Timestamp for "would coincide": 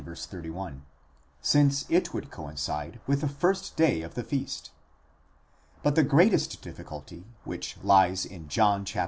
2.11-2.99